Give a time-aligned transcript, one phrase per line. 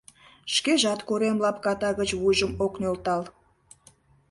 [0.55, 3.21] Шкежат корем лапката гыч вуйжым ок нӧлтал.